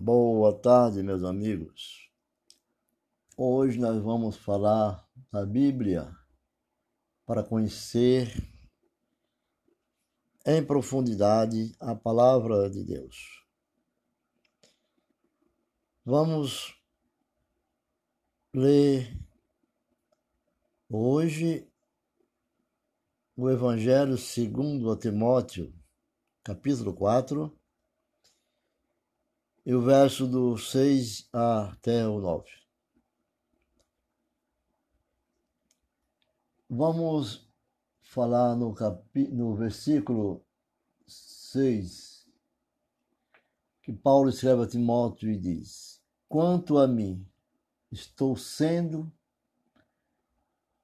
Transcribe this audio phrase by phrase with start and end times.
[0.00, 2.08] Boa tarde, meus amigos.
[3.36, 6.16] Hoje nós vamos falar da Bíblia
[7.26, 8.32] para conhecer
[10.46, 13.44] em profundidade a palavra de Deus.
[16.04, 16.80] Vamos
[18.54, 19.12] ler
[20.88, 21.68] hoje
[23.36, 25.74] o Evangelho segundo a Timóteo,
[26.44, 27.57] capítulo 4,
[29.68, 32.48] e o verso do 6 até o 9.
[36.70, 37.46] Vamos
[38.00, 39.28] falar no, capi...
[39.28, 40.42] no versículo
[41.06, 42.26] 6,
[43.82, 47.28] que Paulo escreve a Timóteo e diz: Quanto a mim,
[47.92, 49.12] estou sendo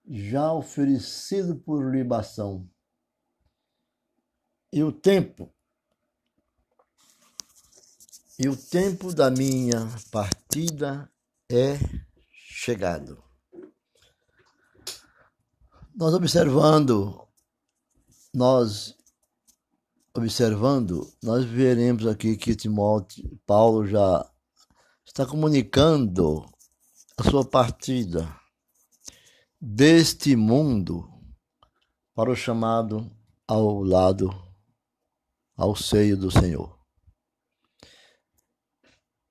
[0.06, 2.68] já oferecido por libação,
[4.70, 5.53] e o tempo
[8.38, 11.09] e o tempo da minha partida
[11.51, 11.79] é
[12.32, 13.23] chegado.
[15.95, 17.29] Nós observando,
[18.35, 18.96] nós
[20.13, 24.29] observando, nós veremos aqui que Timóteo, Paulo já
[25.04, 26.45] está comunicando
[27.16, 28.29] a sua partida
[29.60, 31.09] deste mundo
[32.15, 33.09] para o chamado
[33.46, 34.30] ao lado,
[35.57, 36.73] ao seio do Senhor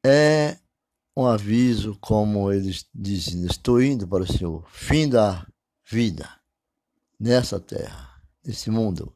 [0.05, 0.59] é
[1.15, 5.47] um aviso, como eles dizem: estou indo para o Senhor, fim da
[5.85, 6.29] vida
[7.19, 9.15] nessa terra, nesse mundo.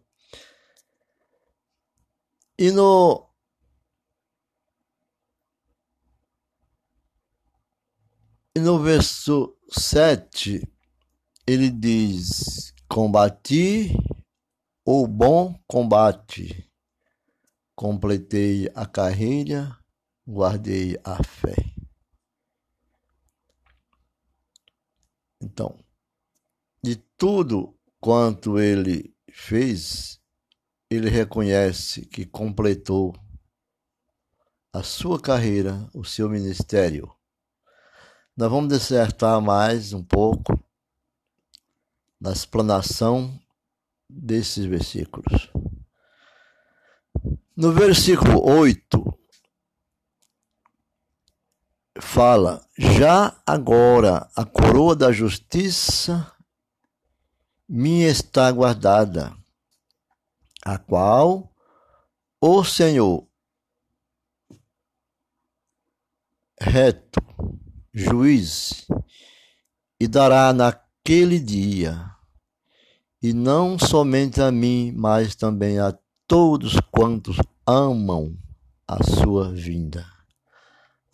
[2.57, 3.29] E no
[8.55, 10.67] e no verso 7,
[11.45, 13.93] ele diz: Combati
[14.85, 16.71] o bom combate,
[17.75, 19.77] completei a carreira
[20.27, 21.55] guardei a fé.
[25.39, 25.79] Então,
[26.83, 30.19] de tudo quanto ele fez,
[30.89, 33.15] ele reconhece que completou
[34.73, 37.11] a sua carreira, o seu ministério.
[38.35, 40.59] Nós vamos dissertar mais um pouco
[42.19, 43.39] na explanação
[44.09, 45.49] desses versículos.
[47.55, 49.19] No versículo 8,
[52.01, 56.31] fala: Já agora a coroa da justiça
[57.67, 59.35] me está guardada,
[60.63, 61.51] a qual
[62.39, 63.27] o Senhor,
[66.59, 67.21] reto,
[67.93, 68.87] juiz,
[69.99, 72.11] e dará naquele dia,
[73.21, 75.97] e não somente a mim, mas também a
[76.27, 78.37] todos quantos amam
[78.87, 80.16] a sua vinda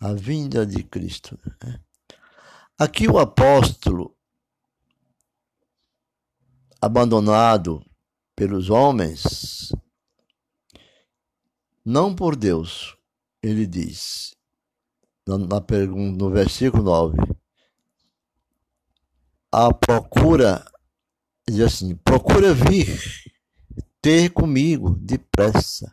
[0.00, 1.38] a vinda de Cristo.
[1.62, 1.80] Né?
[2.78, 4.16] Aqui o apóstolo,
[6.80, 7.84] abandonado
[8.36, 9.72] pelos homens,
[11.84, 12.96] não por Deus,
[13.42, 14.34] ele diz,
[15.26, 17.16] na pergunta, no versículo 9,
[19.52, 20.64] a procura,
[21.48, 22.98] diz assim, procura vir
[24.02, 25.92] ter comigo depressa.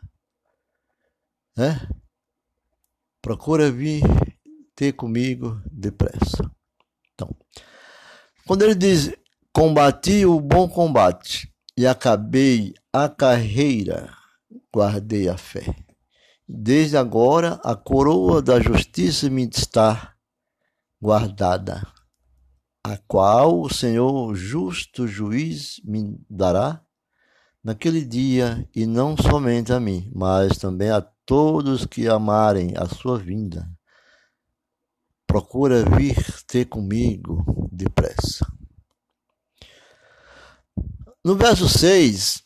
[1.56, 1.78] Né?
[3.22, 4.02] Procura vir
[4.74, 6.50] ter comigo depressa.
[7.14, 7.30] Então,
[8.44, 9.14] quando ele diz:
[9.52, 14.12] Combati o bom combate e acabei a carreira,
[14.74, 15.64] guardei a fé.
[16.48, 20.14] Desde agora a coroa da justiça me está
[21.00, 21.86] guardada,
[22.82, 26.82] a qual o Senhor justo juiz me dará
[27.62, 31.00] naquele dia, e não somente a mim, mas também a
[31.32, 33.66] todos que amarem a sua vinda.
[35.26, 36.14] Procura vir
[36.46, 38.46] ter comigo depressa.
[41.24, 42.44] No verso 6,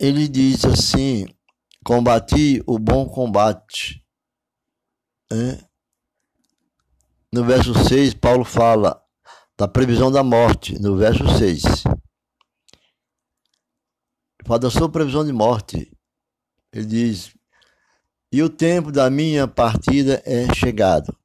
[0.00, 1.26] ele diz assim:
[1.84, 4.02] Combati o bom combate.
[5.30, 5.62] É?
[7.30, 8.98] No verso 6, Paulo fala
[9.54, 10.80] da previsão da morte.
[10.80, 11.62] No verso 6,
[14.46, 15.94] fala da sua previsão de morte.
[16.72, 17.34] Ele diz:
[18.32, 21.16] E o tempo da minha partida é chegado.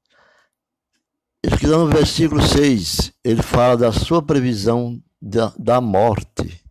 [1.45, 6.63] Aqui no versículo 6, ele fala da sua previsão da, da morte.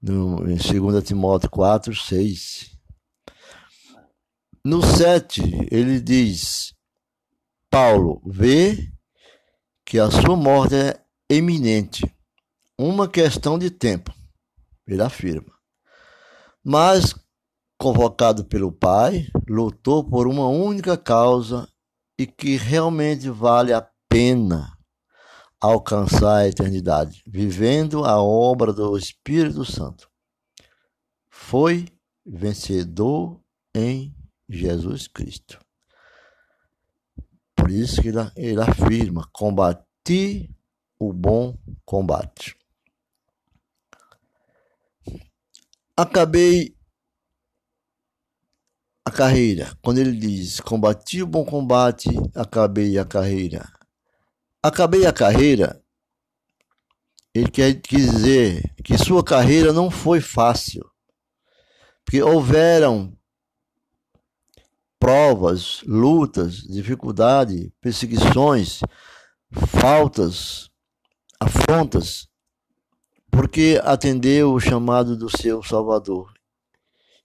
[0.00, 2.70] No, em 2 Timóteo 4, 6.
[4.64, 6.74] No 7, ele diz:
[7.70, 8.92] Paulo vê
[9.84, 12.04] que a sua morte é eminente,
[12.78, 14.12] uma questão de tempo,
[14.86, 15.52] ele afirma.
[16.64, 17.14] Mas
[17.82, 21.68] convocado pelo Pai, lutou por uma única causa
[22.16, 24.78] e que realmente vale a pena
[25.60, 30.08] alcançar a eternidade, vivendo a obra do Espírito Santo.
[31.28, 31.88] Foi
[32.24, 33.40] vencedor
[33.74, 34.14] em
[34.48, 35.58] Jesus Cristo.
[37.56, 40.48] Por isso que ele, ele afirma: combati
[41.00, 42.56] o bom combate.
[45.96, 46.76] Acabei
[49.04, 49.76] a carreira.
[49.82, 53.68] Quando ele diz combati o bom combate, acabei a carreira.
[54.62, 55.82] Acabei a carreira,
[57.34, 60.88] ele quer dizer que sua carreira não foi fácil.
[62.04, 63.16] Porque houveram
[65.00, 68.80] provas, lutas, dificuldade, perseguições,
[69.80, 70.70] faltas,
[71.40, 72.28] afrontas,
[73.30, 76.31] porque atendeu o chamado do seu Salvador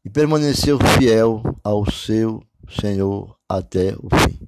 [0.07, 4.47] e permaneceu fiel ao seu Senhor até o fim.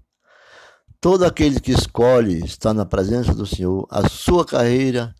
[1.01, 5.13] Todo aquele que escolhe estar na presença do Senhor, a sua carreira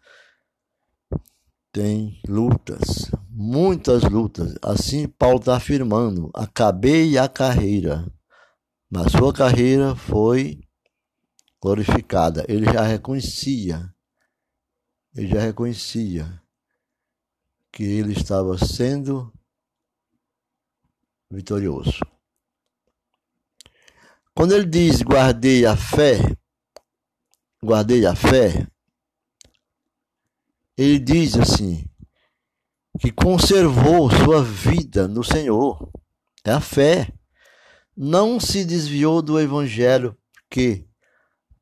[1.74, 4.56] tem lutas, muitas lutas.
[4.62, 8.10] Assim, Paulo está afirmando: acabei a carreira.
[8.90, 10.62] Na sua carreira foi
[11.62, 12.46] glorificada.
[12.48, 13.94] Ele já reconhecia,
[15.14, 16.42] ele já reconhecia
[17.74, 19.34] que ele estava sendo
[21.30, 22.00] vitorioso.
[24.34, 26.18] Quando ele diz guardei a fé,
[27.64, 28.68] guardei a fé,
[30.78, 31.86] ele diz assim,
[33.00, 35.92] que conservou sua vida no Senhor.
[36.44, 37.12] É a fé.
[37.96, 40.18] Não se desviou do evangelho
[40.50, 40.88] que,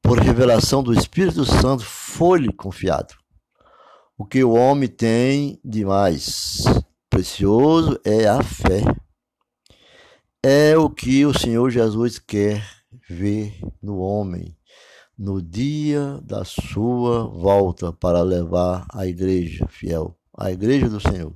[0.01, 3.15] por revelação do Espírito Santo, foi-lhe confiado.
[4.15, 6.63] O que o homem tem de mais
[7.09, 8.83] precioso é a fé
[10.43, 12.63] é o que o Senhor Jesus quer
[13.09, 14.57] ver no homem
[15.17, 21.35] no dia da sua volta para levar a igreja fiel, a igreja do Senhor,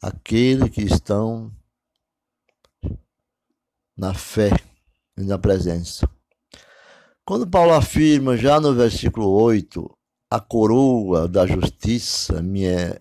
[0.00, 1.54] aqueles que estão
[3.94, 4.50] na fé
[5.16, 6.08] e na presença.
[7.24, 9.96] Quando Paulo afirma já no versículo 8,
[10.30, 13.00] a coroa da justiça minha,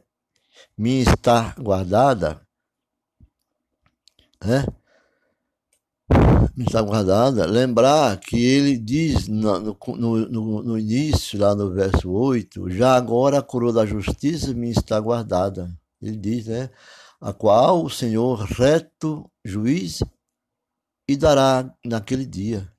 [0.77, 2.45] minha está guardada,
[4.43, 4.65] né?
[6.63, 12.69] Está guardada, lembrar que ele diz no, no, no, no, início, lá no verso 8,
[12.69, 15.69] já agora a coroa da justiça me está guardada.
[16.01, 16.69] Ele diz, né?
[17.19, 20.01] A qual o Senhor reto juiz
[21.07, 22.71] e dará naquele dia.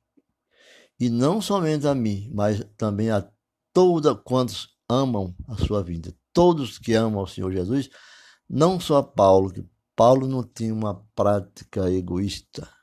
[0.98, 3.26] E não somente a mim, mas também a
[3.74, 6.14] todos quantos amam a sua vida.
[6.32, 7.90] Todos que amam ao Senhor Jesus,
[8.48, 9.64] não só Paulo, que
[9.94, 12.75] Paulo não tinha uma prática egoísta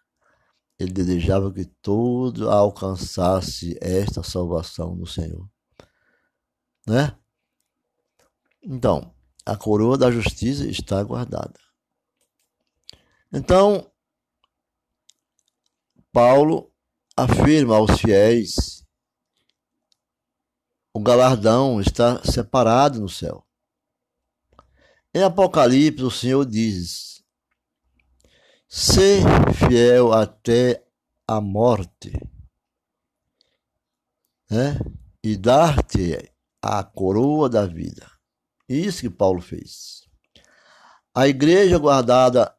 [0.83, 5.49] ele desejava que todo alcançasse esta salvação do Senhor.
[6.87, 7.17] Né?
[8.61, 9.13] Então,
[9.45, 11.59] a coroa da justiça está guardada.
[13.31, 13.91] Então,
[16.11, 16.71] Paulo
[17.17, 18.85] afirma aos fiéis:
[20.93, 23.45] o galardão está separado no céu.
[25.13, 27.12] Em Apocalipse, o Senhor diz:
[28.75, 29.21] ser
[29.53, 30.83] fiel até
[31.27, 32.11] a morte,
[34.49, 34.79] né?
[35.23, 36.27] e dar-te
[36.59, 38.09] a coroa da vida.
[38.67, 40.07] Isso que Paulo fez.
[41.15, 42.51] A igreja guardada,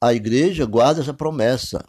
[0.00, 1.86] a igreja guarda essa promessa.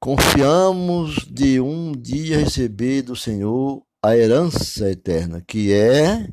[0.00, 6.28] Confiamos de um dia receber do Senhor a herança eterna, que é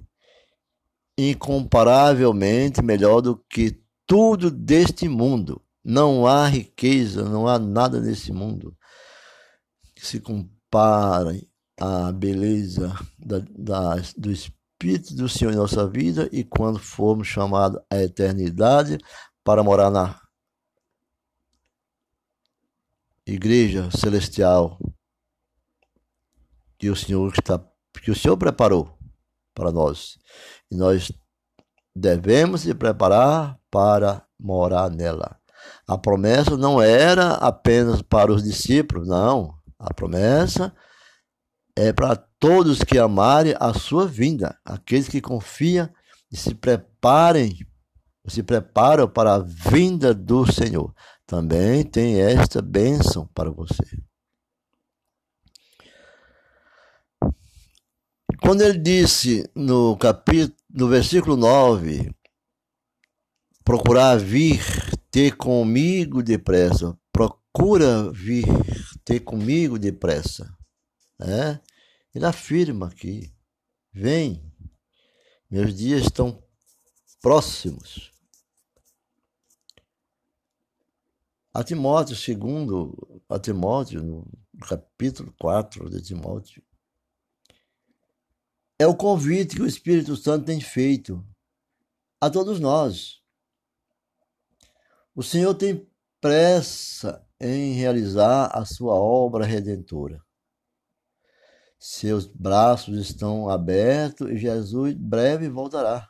[1.15, 3.78] incomparavelmente melhor do que
[4.09, 5.63] tudo deste mundo.
[5.85, 8.75] Não há riqueza, não há nada nesse mundo
[9.95, 11.47] que se compare
[11.79, 17.79] à beleza da, da, do Espírito do Senhor em nossa vida e quando formos chamados
[17.89, 18.97] à eternidade
[19.43, 20.19] para morar na
[23.25, 24.79] igreja celestial
[26.79, 27.63] que o Senhor está
[28.01, 28.97] que o Senhor preparou
[29.53, 30.17] para nós.
[30.71, 31.11] E nós
[31.95, 35.37] devemos se preparar para morar nela.
[35.87, 39.55] A promessa não era apenas para os discípulos, não.
[39.77, 40.73] A promessa
[41.75, 45.89] é para todos que amarem a sua vinda, aqueles que confiam
[46.31, 47.57] e se preparem,
[48.27, 50.93] se preparam para a vinda do Senhor.
[51.25, 54.08] Também tem esta bênção para você.
[58.41, 62.13] Quando ele disse no capítulo, no versículo 9,
[63.63, 64.59] procurar vir
[65.11, 66.97] ter comigo depressa.
[67.11, 68.45] Procura vir
[69.03, 70.51] ter comigo depressa.
[71.19, 71.59] É?
[72.15, 73.31] Ele afirma aqui:
[73.91, 74.43] Vem,
[75.49, 76.41] meus dias estão
[77.21, 78.11] próximos.
[81.53, 84.25] A Timóteo, segundo a Timóteo, no
[84.67, 86.63] capítulo 4 de Timóteo,
[88.79, 91.21] é o convite que o Espírito Santo tem feito
[92.21, 93.21] a todos nós.
[95.13, 95.85] O Senhor tem
[96.21, 100.23] pressa em realizar a sua obra redentora.
[101.77, 106.09] Seus braços estão abertos e Jesus breve voltará.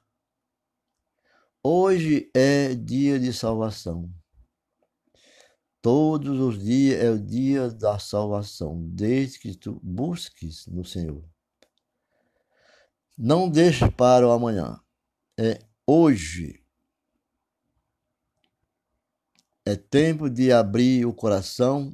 [1.64, 4.12] Hoje é dia de salvação.
[5.82, 11.24] Todos os dias é o dia da salvação, desde que tu busques no Senhor.
[13.22, 14.80] Não deixe para o amanhã.
[15.38, 16.64] É hoje.
[19.66, 21.94] É tempo de abrir o coração.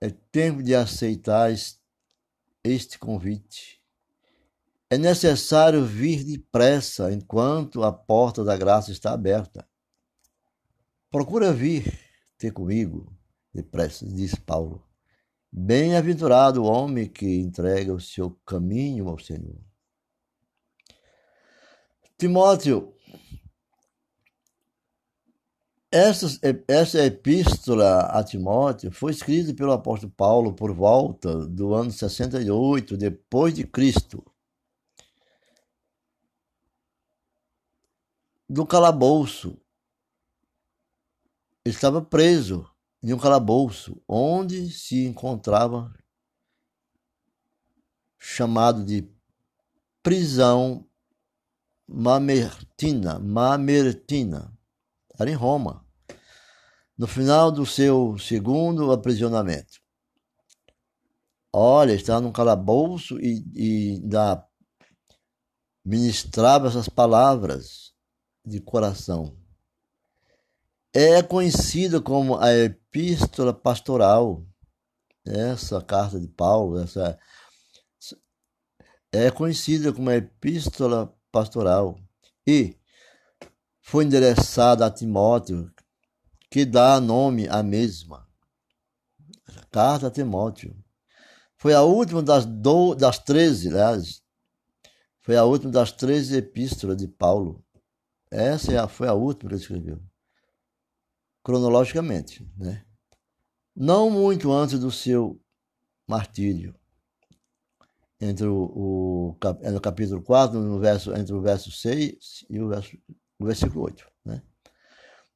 [0.00, 1.50] É tempo de aceitar
[2.62, 3.82] este convite.
[4.88, 9.68] É necessário vir depressa enquanto a porta da graça está aberta.
[11.10, 11.98] Procura vir
[12.38, 13.12] ter comigo
[13.52, 14.89] depressa, diz Paulo.
[15.52, 19.58] Bem-aventurado o homem que entrega o seu caminho ao Senhor.
[22.16, 22.94] Timóteo,
[25.90, 26.26] essa,
[26.68, 33.52] essa epístola a Timóteo foi escrita pelo apóstolo Paulo por volta do ano 68 depois
[33.52, 34.24] de Cristo.
[38.48, 39.60] Do calabouço.
[41.64, 42.70] Ele estava preso
[43.02, 45.92] de um calabouço, onde se encontrava
[48.18, 49.10] chamado de
[50.02, 50.86] prisão
[51.88, 54.52] mamertina, mamertina.
[55.18, 55.84] Era em Roma.
[56.96, 59.80] No final do seu segundo aprisionamento.
[61.52, 64.46] Olha, estava num calabouço e, e da,
[65.84, 67.92] ministrava essas palavras
[68.44, 69.40] de coração
[70.92, 72.48] é conhecida como a
[72.92, 74.44] Epístola Pastoral.
[75.24, 77.16] Essa carta de Paulo, essa
[79.12, 81.96] é conhecida como a Epístola Pastoral
[82.44, 82.76] e
[83.80, 85.72] foi endereçada a Timóteo,
[86.50, 88.28] que dá nome à mesma.
[89.70, 90.76] Carta a Timóteo.
[91.56, 94.22] Foi a última das, do, das 13, aliás,
[95.20, 97.64] foi a última das 13 epístolas de Paulo.
[98.30, 100.09] Essa é foi a última que ele escreveu
[101.42, 102.84] cronologicamente, né?
[103.74, 105.40] não muito antes do seu
[106.06, 106.74] martírio.
[108.20, 112.98] Entre o, o, capítulo 4, no verso, entre o verso 6 e o, verso,
[113.38, 114.06] o versículo 8.
[114.26, 114.42] Né?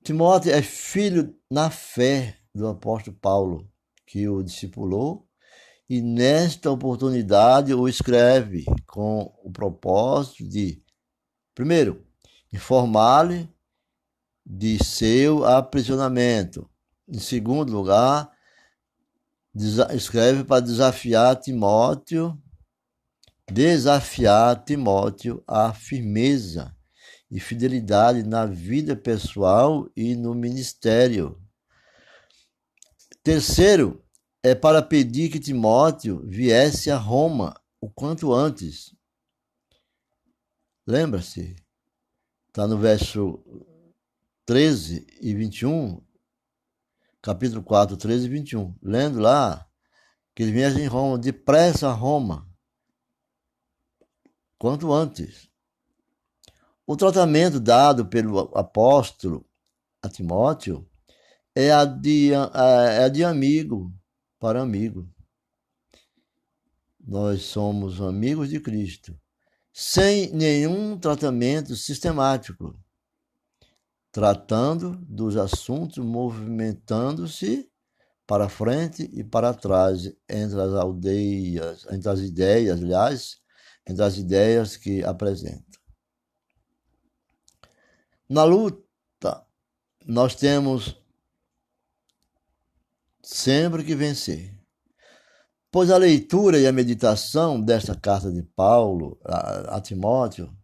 [0.02, 3.66] Timóteo é filho na fé do apóstolo Paulo,
[4.06, 5.26] que o discipulou,
[5.88, 10.82] e nesta oportunidade o escreve com o propósito de,
[11.54, 12.04] primeiro,
[12.52, 13.48] informar-lhe
[14.44, 16.68] de seu aprisionamento.
[17.08, 18.30] Em segundo lugar,
[19.94, 22.36] escreve para desafiar Timóteo,
[23.50, 26.76] desafiar Timóteo à firmeza
[27.30, 31.40] e fidelidade na vida pessoal e no ministério.
[33.22, 34.04] Terceiro,
[34.42, 38.94] é para pedir que Timóteo viesse a Roma o quanto antes.
[40.86, 41.56] Lembra-se?
[42.48, 43.42] Está no verso
[44.46, 46.02] 13 e 21,
[47.22, 48.76] capítulo 4, 13 e 21.
[48.82, 49.66] Lendo lá,
[50.34, 52.46] que ele vinha em Roma, depressa a Roma,
[54.58, 55.48] quanto antes.
[56.86, 59.48] O tratamento dado pelo apóstolo
[60.02, 60.86] a Timóteo
[61.54, 63.90] é a de, é a de amigo
[64.38, 65.08] para amigo.
[67.00, 69.18] Nós somos amigos de Cristo,
[69.72, 72.78] sem nenhum tratamento sistemático
[74.14, 77.68] tratando dos assuntos, movimentando-se
[78.24, 83.40] para frente e para trás entre as aldeias, entre as ideias, aliás,
[83.84, 85.80] entre as ideias que apresenta.
[88.28, 89.44] Na luta,
[90.06, 90.96] nós temos
[93.20, 94.56] sempre que vencer.
[95.72, 100.56] Pois a leitura e a meditação desta carta de Paulo a, a Timóteo,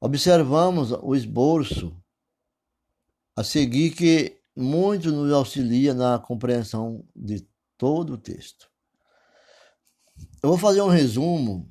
[0.00, 2.01] observamos o esboço
[3.36, 7.46] a seguir que muito nos auxilia na compreensão de
[7.78, 8.70] todo o texto.
[10.42, 11.70] Eu vou fazer um resumo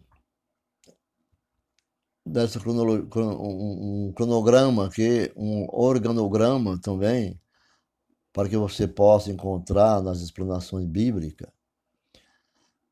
[2.26, 7.40] dessa um cronograma aqui, um organograma também,
[8.34, 11.50] para que você possa encontrar nas explanações bíblicas.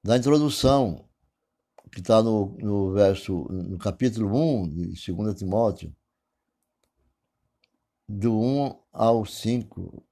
[0.04, 1.06] Da introdução,
[1.92, 5.96] que está no, no verso, no capítulo 1 de 2 Timóteo,
[8.10, 10.04] do 1 ao 5.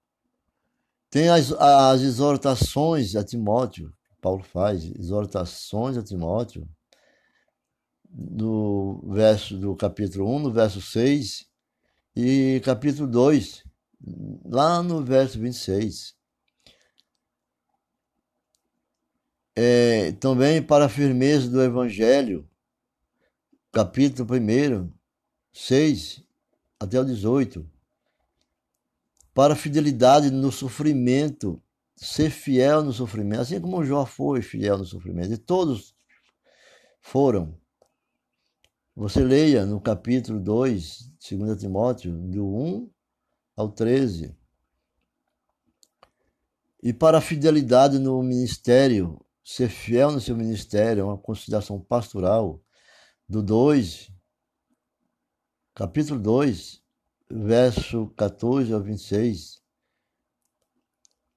[1.10, 6.70] Tem as, as exortações a Timóteo, Paulo faz, exortações a Timóteo,
[8.08, 11.48] no verso do capítulo 1, no verso 6,
[12.16, 13.63] e capítulo 2,
[14.46, 16.16] lá no verso 26.
[19.56, 22.48] É, também para a firmeza do Evangelho,
[23.72, 24.92] capítulo 1,
[25.51, 26.24] 6
[26.80, 27.76] até o 18.
[29.38, 31.62] Para fidelidade no sofrimento,
[31.96, 35.96] ser fiel no sofrimento, assim como Jó foi fiel no sofrimento, e todos
[37.00, 37.56] foram.
[38.96, 42.89] Você leia no capítulo 2, 2 Timóteo, do 1
[43.56, 44.36] ao 13.
[46.82, 52.60] E para a fidelidade no ministério, ser fiel no seu ministério, é uma consideração pastoral,
[53.29, 54.12] do 2,
[55.75, 56.87] capítulo 2,
[57.29, 59.62] verso 14 ao 26.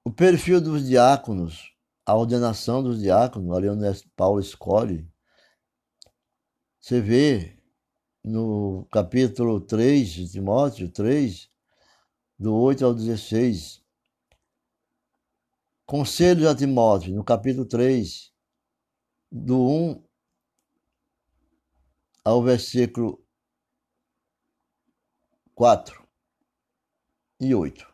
[0.05, 1.75] O perfil dos diáconos,
[2.07, 3.85] a ordenação dos diáconos, ali onde
[4.17, 5.09] Paulo escolhe,
[6.81, 7.59] você vê
[8.25, 11.51] no capítulo 3 de Timóteo 3,
[12.39, 13.81] do 8 ao 16,
[15.85, 18.33] Conselhos a Timóteo, no capítulo 3,
[19.31, 20.05] do 1
[22.25, 23.20] ao versículo
[25.61, 26.03] 4
[27.39, 27.87] e 8.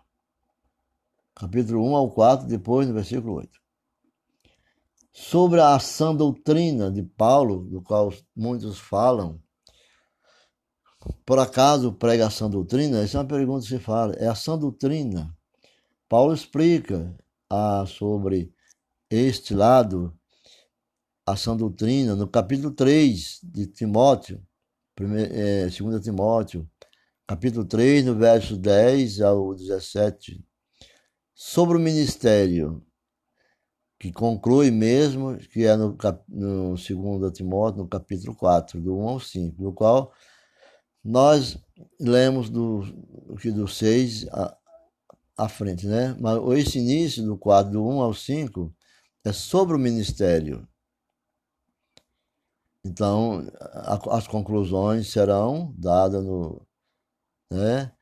[1.34, 3.60] Capítulo 1 ao 4, depois no versículo 8.
[5.12, 9.42] Sobre a ação doutrina de Paulo, do qual muitos falam,
[11.24, 13.02] por acaso prega ação doutrina?
[13.02, 14.14] Essa é uma pergunta que se fala.
[14.14, 15.36] É ação doutrina.
[16.08, 17.12] Paulo explica
[17.50, 18.54] a, sobre
[19.10, 20.16] este lado,
[21.26, 24.40] ação doutrina, no capítulo 3 de Timóteo,
[24.94, 26.70] primeiro, é, 2 Timóteo,
[27.26, 30.44] capítulo 3, no verso 10 ao 17,
[31.34, 32.84] sobre o ministério,
[33.98, 35.96] que conclui mesmo, que é no,
[36.28, 40.12] no 2 Timóteo, no capítulo 4, do 1 ao 5, no qual
[41.02, 41.58] nós
[42.00, 42.82] lemos do,
[43.54, 44.26] do 6
[45.36, 46.16] à frente, né?
[46.18, 48.74] Mas esse início do quadro do 1 ao 5
[49.24, 50.66] é sobre o ministério.
[52.84, 56.66] Então, a, as conclusões serão dadas no.
[57.50, 57.92] Né?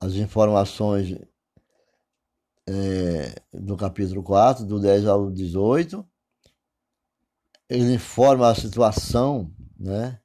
[0.00, 1.16] As informações
[2.70, 6.06] é, do capítulo 4, do 10 ao 18.
[7.68, 10.20] Ele informa a situação, né?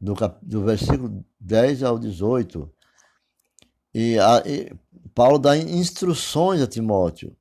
[0.00, 2.70] Do, cap, do versículo 10 ao 18.
[3.94, 4.74] E, a, e
[5.14, 7.36] Paulo dá instruções a Timóteo.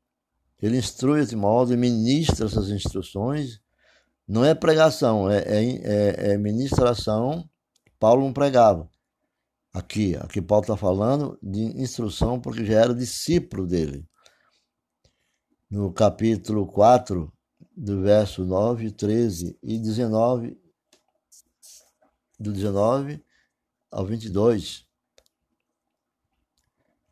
[0.62, 3.60] Ele instrui a Timóteo, ministra essas instruções.
[4.26, 7.50] Não é pregação, é, é, é, é ministração.
[8.00, 8.89] Paulo não pregava.
[9.74, 14.08] Aqui, aqui Paulo está falando de instrução porque já era discípulo dele.
[15.68, 17.34] No capítulo 4,
[17.76, 20.56] do verso 9, 13 e 19,
[22.40, 23.26] do 19
[23.90, 24.86] ao 22.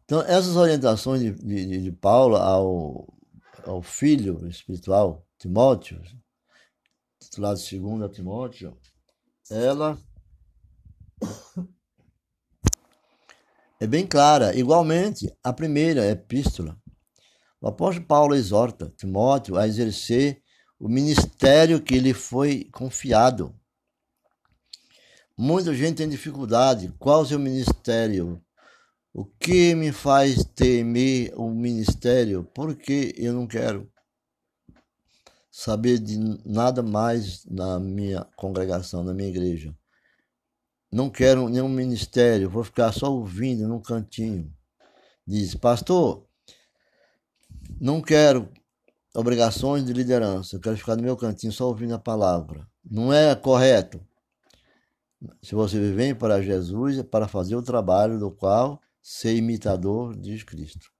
[0.03, 3.11] Então, essas orientações de, de, de Paulo ao,
[3.65, 5.99] ao filho espiritual, Timóteo,
[7.19, 8.77] titulado segundo a Timóteo,
[9.49, 9.97] ela
[13.81, 14.55] é bem clara.
[14.55, 16.77] Igualmente, a primeira epístola,
[17.59, 20.39] o apóstolo Paulo exorta Timóteo a exercer
[20.79, 23.55] o ministério que lhe foi confiado.
[25.35, 26.93] Muita gente tem dificuldade.
[26.99, 28.39] Qual o seu ministério?
[29.11, 32.47] O que me faz temer o ministério?
[32.53, 33.91] Porque eu não quero
[35.49, 39.75] saber de nada mais na minha congregação, na minha igreja.
[40.91, 44.53] Não quero nenhum ministério, vou ficar só ouvindo num cantinho.
[45.25, 46.27] Diz, pastor,
[47.79, 48.51] não quero
[49.15, 52.67] obrigações de liderança, eu quero ficar no meu cantinho só ouvindo a palavra.
[52.83, 54.05] Não é correto.
[55.41, 60.43] Se você vem para Jesus, é para fazer o trabalho do qual ser imitador de
[60.43, 60.91] Cristo.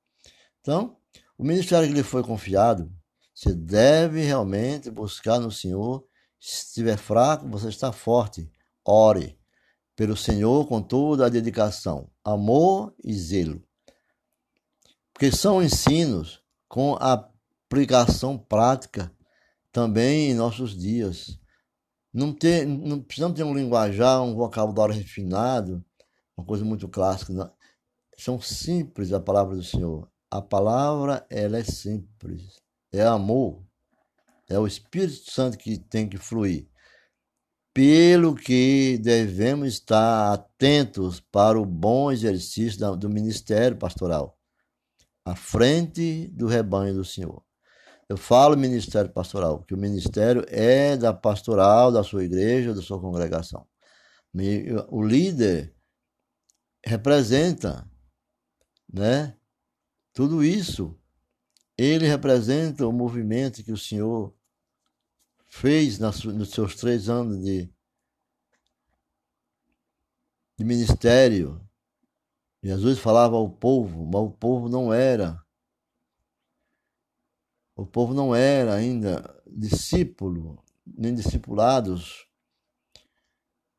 [0.61, 0.95] Então,
[1.37, 2.89] o ministério que lhe foi confiado,
[3.35, 6.05] você deve realmente buscar no Senhor.
[6.39, 8.49] Se estiver fraco, você está forte.
[8.85, 9.40] Ore
[10.01, 13.61] pelo Senhor com toda a dedicação, amor e zelo.
[15.13, 19.15] Porque são ensinos com aplicação prática
[19.71, 21.39] também em nossos dias.
[22.11, 25.85] Não, ter, não precisamos ter um linguajar, um vocabulário refinado,
[26.35, 27.31] uma coisa muito clássica.
[27.31, 27.51] Não.
[28.17, 30.09] São simples a palavra do Senhor.
[30.31, 32.59] A palavra, ela é simples.
[32.91, 33.63] É amor.
[34.49, 36.70] É o Espírito Santo que tem que fluir.
[37.73, 44.37] Pelo que devemos estar atentos para o bom exercício do ministério pastoral,
[45.23, 47.41] à frente do rebanho do Senhor.
[48.09, 52.99] Eu falo ministério pastoral, porque o ministério é da pastoral da sua igreja, da sua
[52.99, 53.65] congregação.
[54.89, 55.73] O líder
[56.85, 57.89] representa,
[58.91, 59.37] né?
[60.13, 60.93] Tudo isso.
[61.77, 64.35] Ele representa o movimento que o Senhor
[65.51, 67.69] fez nos seus três anos de,
[70.57, 71.61] de ministério.
[72.63, 75.43] Jesus falava ao povo, mas o povo não era.
[77.75, 82.27] O povo não era ainda discípulo, nem discipulados.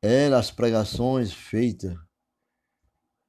[0.01, 1.97] Eram as pregações feitas.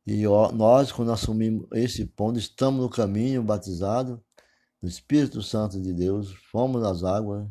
[0.06, 4.22] E nós, quando assumimos esse ponto, estamos no caminho batizado
[4.82, 7.48] no Espírito Santo de Deus, fomos nas águas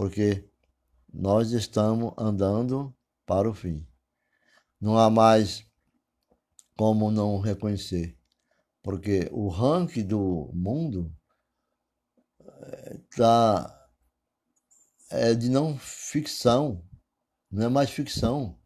[0.00, 0.48] porque
[1.12, 3.86] nós estamos andando para o fim.
[4.80, 5.62] Não há mais
[6.74, 8.18] como não reconhecer,
[8.82, 11.14] porque o ranking do mundo
[13.14, 13.78] tá
[15.10, 16.82] é de não ficção,
[17.50, 18.58] não é mais ficção,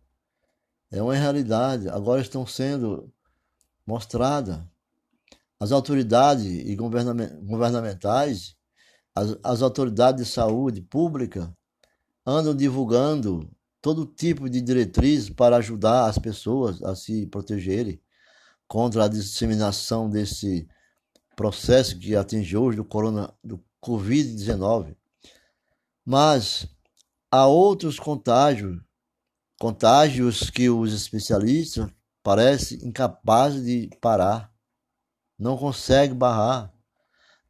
[0.89, 1.89] é uma realidade.
[1.89, 3.13] Agora estão sendo
[3.85, 4.65] mostradas
[5.59, 8.57] as autoridades e governamentais
[9.15, 11.57] as, as autoridades de saúde pública
[12.27, 13.49] andam divulgando
[13.81, 18.01] todo tipo de diretriz para ajudar as pessoas a se protegerem
[18.67, 20.67] contra a disseminação desse
[21.37, 24.97] processo que atinge hoje do corona do COVID-19.
[26.05, 26.67] Mas
[27.31, 28.81] há outros contágios,
[29.61, 31.91] contágios que os especialistas
[32.23, 34.51] parecem incapazes de parar,
[35.39, 36.74] não conseguem barrar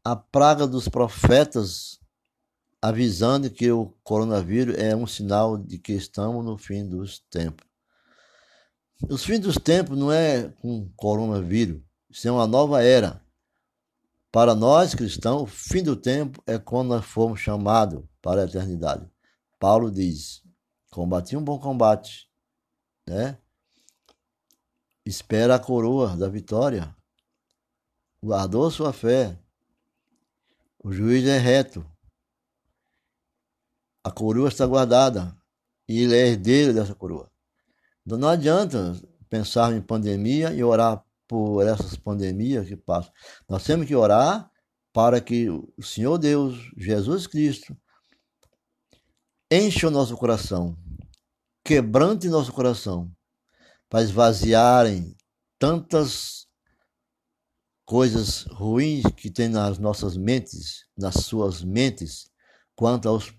[0.04, 1.98] a praga dos profetas
[2.80, 7.66] avisando que o coronavírus é um sinal de que estamos no fim dos tempos.
[9.08, 13.24] Os fins dos tempos não é com coronavírus, isso é uma nova era.
[14.30, 19.08] Para nós cristãos, o fim do tempo é quando nós fomos chamados para a eternidade.
[19.58, 20.42] Paulo diz:
[20.90, 22.28] combati um bom combate,
[23.06, 23.38] né?
[25.06, 26.94] Espera a coroa da vitória,
[28.22, 29.38] guardou sua fé,
[30.84, 31.84] o juiz é reto.
[34.04, 35.34] A coroa está guardada.
[35.88, 37.30] E ele é herdeiro dessa coroa.
[38.04, 38.94] Então não adianta
[39.30, 43.10] pensar em pandemia e orar por essas pandemias que passam.
[43.48, 44.50] Nós temos que orar
[44.92, 47.74] para que o Senhor Deus, Jesus Cristo,
[49.50, 50.76] encha o nosso coração,
[51.64, 53.10] quebrante nosso coração,
[53.88, 55.16] para esvaziarem
[55.58, 56.43] tantas
[57.84, 62.30] coisas ruins que tem nas nossas mentes, nas suas mentes,
[62.74, 63.32] quanto, aos,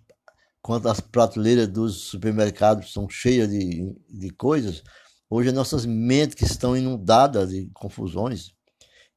[0.61, 4.83] quanto as prateleiras dos supermercados são cheias de, de coisas,
[5.29, 8.53] hoje as nossas mentes que estão inundadas de confusões,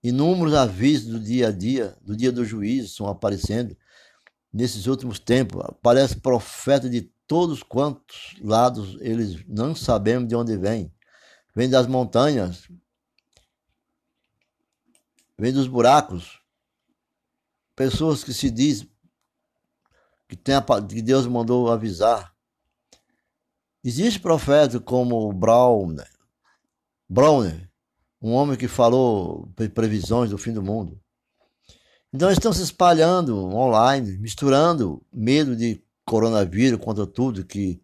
[0.03, 3.77] inúmeros avisos do dia a dia, do dia do juízo, estão aparecendo
[4.53, 5.63] nesses últimos tempos.
[5.83, 10.91] Parece profeta de todos quantos lados, eles não sabemos de onde vem.
[11.55, 12.69] Vem das montanhas,
[15.39, 16.41] vem dos buracos.
[17.77, 18.87] Pessoas que se diz
[20.29, 22.35] que, tem a, que Deus mandou avisar.
[23.85, 26.11] Existe profeta como Browner,
[27.09, 27.71] Browner,
[28.21, 31.01] um homem que falou previsões do fim do mundo.
[32.13, 37.81] Então estão se espalhando online, misturando medo de coronavírus contra tudo que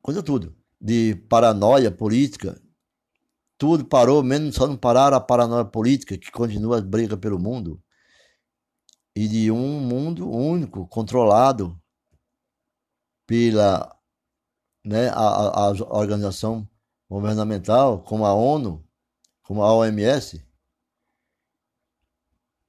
[0.00, 2.60] contra tudo, de paranoia política,
[3.60, 7.78] tudo parou, menos só não pararam a paranoia política que continua a briga pelo mundo.
[9.14, 11.78] E de um mundo único, controlado
[13.26, 13.94] pela
[14.82, 16.66] né, a, a organização
[17.06, 18.82] governamental, como a ONU,
[19.42, 20.42] como a OMS,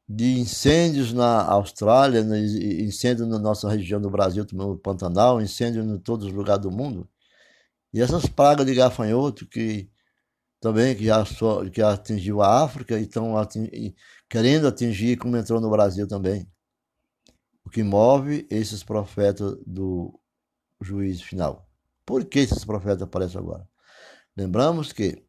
[0.09, 6.27] de incêndios na Austrália, incêndio na nossa região do Brasil, no Pantanal, incêndio em todos
[6.27, 7.09] os lugares do mundo.
[7.93, 9.89] E essas pragas de gafanhoto que
[10.61, 11.23] também que já,
[11.73, 13.33] que atingiu a África e estão
[14.29, 16.47] querendo atingir, como entrou no Brasil também.
[17.65, 20.17] O que move esses profetas do
[20.79, 21.67] juízo final.
[22.05, 23.67] Por que esses profetas aparecem agora?
[24.37, 25.25] Lembramos que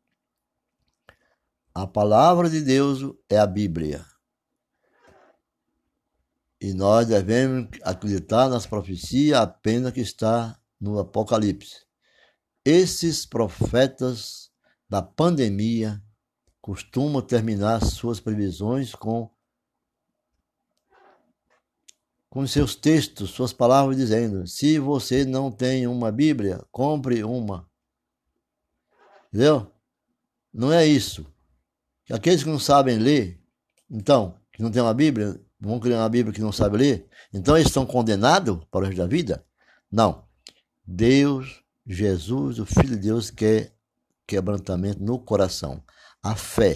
[1.75, 4.05] a palavra de Deus é a Bíblia.
[6.61, 11.87] E nós devemos acreditar nas profecias apenas que está no Apocalipse.
[12.65, 14.52] Esses profetas
[14.93, 16.03] da pandemia
[16.61, 19.31] costumam terminar suas previsões com
[22.29, 27.67] com seus textos, suas palavras dizendo: se você não tem uma Bíblia, compre uma.
[29.29, 29.73] Entendeu?
[30.53, 31.27] Não é isso.
[32.11, 33.41] Aqueles que não sabem ler,
[33.91, 37.57] então, que não tem uma Bíblia, vão criar uma Bíblia que não sabe ler, então
[37.57, 39.43] eles estão condenados para o resto da vida?
[39.91, 40.29] Não.
[40.87, 43.75] Deus, Jesus, o Filho de Deus, quer
[44.27, 45.83] quebrantamento no coração.
[46.23, 46.75] A fé,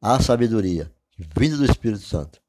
[0.00, 0.92] a sabedoria,
[1.36, 2.40] vinda do Espírito Santo.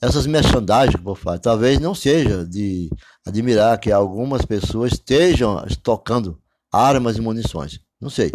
[0.00, 2.90] Essas merchandising que eu falo, talvez não seja de
[3.26, 7.80] admirar que algumas pessoas estejam tocando armas e munições.
[8.00, 8.30] Não sei.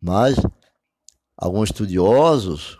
[0.00, 0.36] Mas
[1.36, 2.78] alguns estudiosos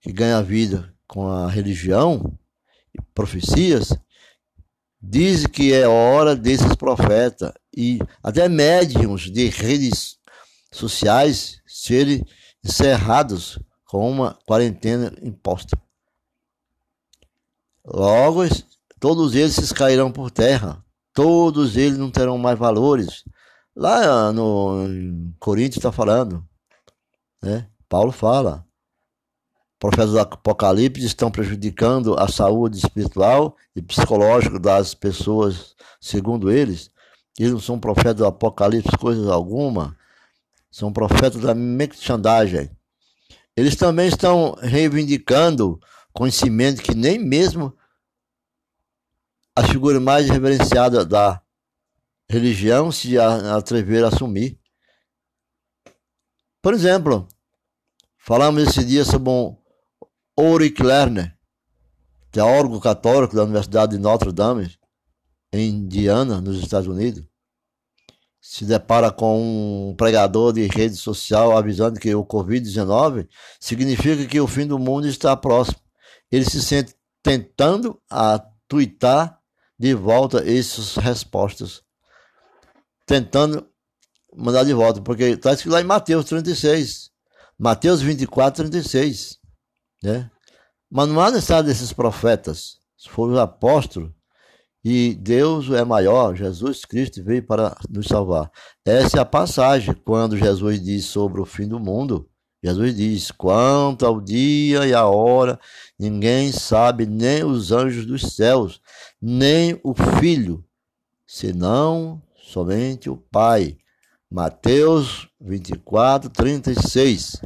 [0.00, 2.38] que ganham a vida com a religião
[2.94, 3.92] e profecias
[5.02, 10.19] dizem que é hora desses profetas e até médiums de redes
[10.70, 12.24] sociais serem
[12.64, 15.80] encerrados com uma quarentena imposta.
[17.84, 18.42] Logo,
[19.00, 23.24] todos eles cairão por terra, todos eles não terão mais valores.
[23.74, 26.46] Lá no Coríntios está falando,
[27.42, 27.68] né?
[27.88, 28.64] Paulo fala.
[29.78, 36.90] Profetas do Apocalipse estão prejudicando a saúde espiritual e psicológica das pessoas, segundo eles.
[37.38, 39.96] Eles não são profetas do Apocalipse, coisa alguma.
[40.70, 42.70] São profetas da merchandising.
[43.56, 45.80] Eles também estão reivindicando
[46.12, 47.76] conhecimento que nem mesmo
[49.54, 51.42] a figura mais reverenciada da
[52.28, 54.58] religião se atrever a assumir.
[56.62, 57.26] Por exemplo,
[58.16, 59.56] falamos esse dia sobre um
[60.38, 61.36] Ulrich Lerner,
[62.30, 64.74] teólogo católico da Universidade de Notre Dame,
[65.52, 67.29] em Indiana, nos Estados Unidos.
[68.40, 73.28] Se depara com um pregador de rede social avisando que o Covid-19
[73.60, 75.78] significa que o fim do mundo está próximo.
[76.32, 79.38] Ele se sente tentando a tuitar
[79.78, 81.82] de volta essas respostas
[83.10, 83.68] tentando
[84.36, 87.10] mandar de volta, porque está escrito lá em Mateus 36,
[87.58, 89.36] Mateus 24, 36,
[90.00, 90.30] né?
[90.88, 94.12] Mas não há necessidade desses profetas, foram os apóstolos,
[94.82, 98.50] e Deus é maior, Jesus Cristo veio para nos salvar.
[98.84, 102.28] Essa é a passagem quando Jesus diz sobre o fim do mundo.
[102.62, 105.60] Jesus diz: quanto ao dia e a hora,
[105.98, 108.80] ninguém sabe, nem os anjos dos céus,
[109.20, 110.64] nem o filho,
[111.26, 113.76] senão somente o Pai.
[114.30, 117.42] Mateus 24, 36.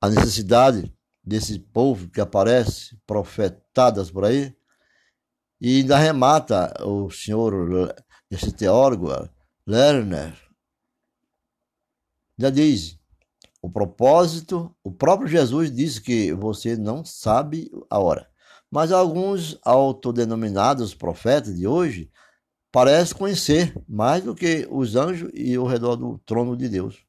[0.00, 4.54] A necessidade desse povo que aparece profetadas por aí.
[5.60, 7.94] E ainda remata o senhor,
[8.30, 9.08] esse teólogo,
[9.66, 10.36] Lerner,
[12.36, 12.98] já diz,
[13.62, 18.28] o propósito, o próprio Jesus disse que você não sabe a hora.
[18.70, 22.10] Mas alguns autodenominados profetas de hoje
[22.72, 27.06] parece conhecer mais do que os anjos e o redor do trono de Deus.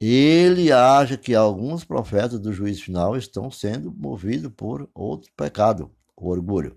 [0.00, 6.28] Ele acha que alguns profetas do juízo final estão sendo movidos por outro pecado, o
[6.28, 6.76] orgulho.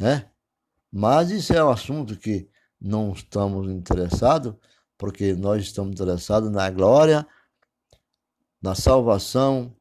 [0.00, 0.24] Né?
[0.90, 2.48] Mas isso é um assunto que
[2.80, 4.54] não estamos interessados,
[4.96, 7.26] porque nós estamos interessados na glória,
[8.62, 9.76] na salvação,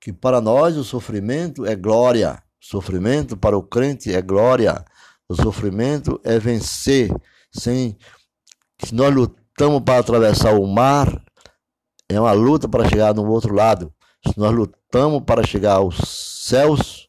[0.00, 4.84] que para nós o sofrimento é glória, sofrimento para o crente é glória.
[5.28, 7.10] O sofrimento é vencer.
[7.52, 7.98] Sem,
[8.82, 11.22] se nós lutamos para atravessar o mar,
[12.08, 13.92] é uma luta para chegar no outro lado.
[14.26, 15.96] Se nós lutamos para chegar aos
[16.46, 17.07] céus,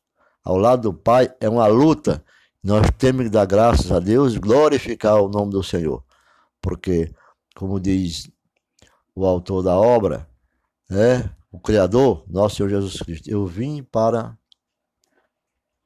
[0.49, 2.23] ao lado do Pai, é uma luta.
[2.63, 6.03] Nós temos que dar graças a Deus glorificar o nome do Senhor.
[6.59, 7.13] Porque,
[7.55, 8.29] como diz
[9.13, 10.27] o autor da obra,
[10.89, 14.35] é o Criador, nosso Senhor Jesus Cristo, eu vim para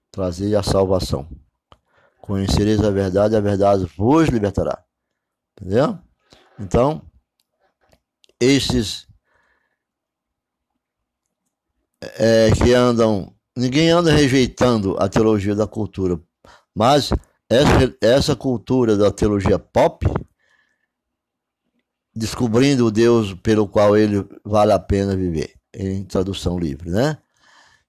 [0.10, 1.28] trazer a salvação.
[2.22, 4.82] Conhecereis a verdade, a verdade vos libertará.
[5.60, 6.00] Entendeu?
[6.58, 7.02] Então,
[8.40, 9.06] esses
[12.02, 16.20] é, que andam, ninguém anda rejeitando a teologia da cultura,
[16.76, 17.12] mas
[17.50, 20.06] essa, essa cultura da teologia pop,
[22.16, 27.18] descobrindo o Deus pelo qual ele vale a pena viver, em tradução livre, né?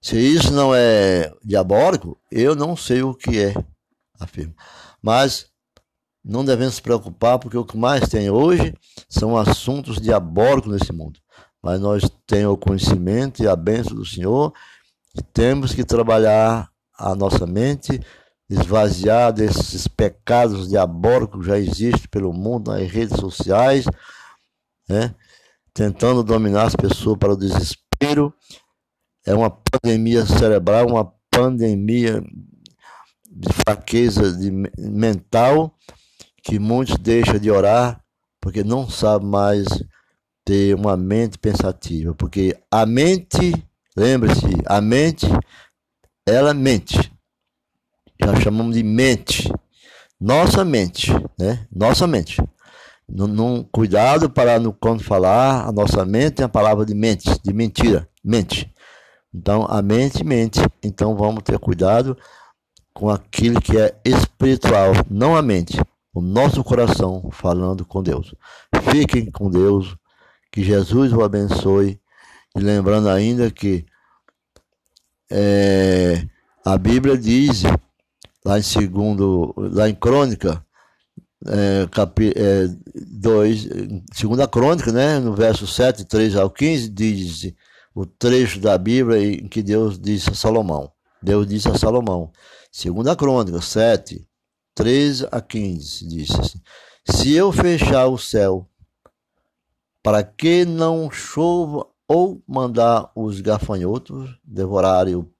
[0.01, 3.53] Se isso não é diabólico, eu não sei o que é
[4.19, 4.53] afirma.
[5.01, 5.47] Mas
[6.23, 8.73] não devemos se preocupar, porque o que mais tem hoje
[9.09, 11.19] são assuntos diabólicos nesse mundo.
[11.61, 14.53] Mas nós temos o conhecimento e a bênção do Senhor,
[15.21, 17.99] temos que trabalhar a nossa mente
[18.49, 23.85] esvaziar desses pecados diabólicos que já existem pelo mundo nas redes sociais,
[24.87, 25.15] né?
[25.73, 28.33] tentando dominar as pessoas para o desespero.
[29.25, 32.23] É uma pandemia cerebral, uma pandemia
[33.29, 35.75] de fraqueza de mental
[36.43, 37.99] que muitos deixam de orar
[38.39, 39.65] porque não sabem mais
[40.45, 43.51] ter uma mente pensativa, porque a mente,
[43.95, 45.25] lembre-se, a mente
[46.27, 47.11] ela mente.
[48.21, 49.51] Já chamamos de mente.
[50.19, 51.67] Nossa mente, né?
[51.71, 52.41] Nossa mente.
[53.07, 57.53] Num, cuidado para no, quando falar, a nossa mente tem a palavra de mente, de
[57.53, 58.73] mentira, mente.
[59.33, 60.59] Então, a mente mente.
[60.81, 62.17] Então, vamos ter cuidado
[62.93, 65.77] com aquilo que é espiritual, não a mente,
[66.13, 68.33] o nosso coração falando com Deus.
[68.89, 69.95] Fiquem com Deus,
[70.49, 71.99] que Jesus o abençoe.
[72.55, 73.85] Lembrando ainda que
[75.29, 76.25] é,
[76.63, 77.63] a Bíblia diz,
[78.45, 80.65] lá em segundo, lá em Crônica,
[81.47, 83.67] é, capi, é, dois,
[84.13, 87.53] segunda crônica, né, no verso 7, 3 ao 15, diz
[87.93, 90.91] o trecho da Bíblia em que Deus disse a Salomão.
[91.21, 92.31] Deus disse a Salomão,
[92.71, 94.27] segunda crônica 7,
[94.73, 96.61] 13 a 15, disse assim,
[97.07, 98.67] se eu fechar o céu
[100.03, 105.31] para que não chova ou mandar os gafanhotos devorarem o,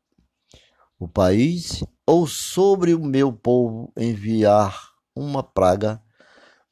[0.99, 6.01] o país, ou sobre o meu povo enviar uma praga,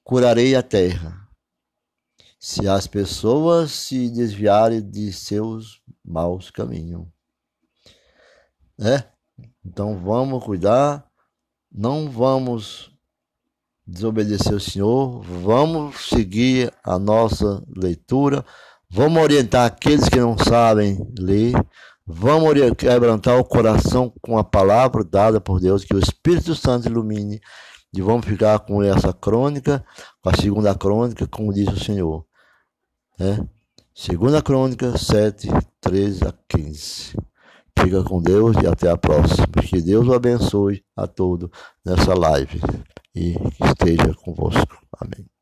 [0.04, 1.28] curarei a terra.
[2.40, 7.08] Se as pessoas se desviarem de seus maus caminhos.
[8.80, 9.06] É?
[9.64, 11.10] Então vamos cuidar,
[11.72, 12.92] não vamos
[13.86, 18.46] desobedecer o Senhor, vamos seguir a nossa leitura,
[18.94, 21.54] vamos orientar aqueles que não sabem ler,
[22.06, 27.42] vamos quebrantar o coração com a palavra dada por Deus, que o Espírito Santo ilumine
[27.92, 29.84] e vamos ficar com essa crônica,
[30.22, 32.24] com a segunda crônica, como diz o Senhor.
[33.20, 33.44] Né?
[33.96, 35.48] Segunda crônica 7,
[35.82, 37.18] 13 a 15.
[37.80, 39.48] Fica com Deus e até a próxima.
[39.68, 41.50] Que Deus o abençoe a todos
[41.84, 42.62] nessa live
[43.16, 44.78] e esteja convosco.
[45.00, 45.33] Amém.